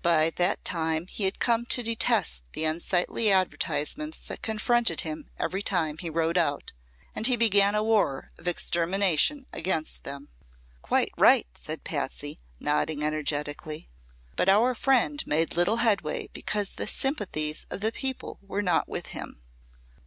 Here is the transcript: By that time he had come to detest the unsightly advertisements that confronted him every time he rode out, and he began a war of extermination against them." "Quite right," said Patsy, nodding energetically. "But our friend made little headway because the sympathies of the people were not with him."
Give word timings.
By 0.00 0.30
that 0.36 0.64
time 0.64 1.08
he 1.08 1.24
had 1.24 1.38
come 1.38 1.66
to 1.66 1.82
detest 1.82 2.44
the 2.54 2.64
unsightly 2.64 3.30
advertisements 3.30 4.18
that 4.20 4.40
confronted 4.40 5.02
him 5.02 5.28
every 5.38 5.60
time 5.60 5.98
he 5.98 6.08
rode 6.08 6.38
out, 6.38 6.72
and 7.14 7.26
he 7.26 7.36
began 7.36 7.74
a 7.74 7.82
war 7.82 8.30
of 8.38 8.48
extermination 8.48 9.44
against 9.52 10.04
them." 10.04 10.30
"Quite 10.80 11.10
right," 11.18 11.48
said 11.52 11.84
Patsy, 11.84 12.40
nodding 12.58 13.02
energetically. 13.04 13.90
"But 14.36 14.48
our 14.48 14.74
friend 14.74 15.22
made 15.26 15.54
little 15.54 15.76
headway 15.76 16.28
because 16.32 16.72
the 16.76 16.86
sympathies 16.86 17.66
of 17.68 17.82
the 17.82 17.92
people 17.92 18.38
were 18.40 18.62
not 18.62 18.88
with 18.88 19.08
him." 19.08 19.42